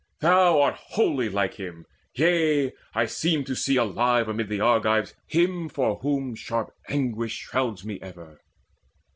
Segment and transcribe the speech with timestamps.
[0.19, 5.69] Thou art wholly like him yea, I seem to see Alive amid the Argives him
[5.69, 8.41] for whom Sharp anguish shrouds me ever.